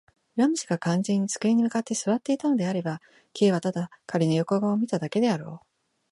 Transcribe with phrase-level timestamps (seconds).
[0.35, 2.99] ラム氏が完全に机に向って坐っていたのであれば、
[3.33, 5.67] Ｋ はただ彼の横顔を見ただけであろう。